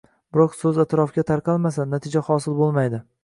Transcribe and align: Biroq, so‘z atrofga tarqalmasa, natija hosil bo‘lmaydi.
Biroq, 0.35 0.55
so‘z 0.61 0.79
atrofga 0.83 1.25
tarqalmasa, 1.31 1.87
natija 1.93 2.25
hosil 2.31 2.57
bo‘lmaydi. 2.63 3.05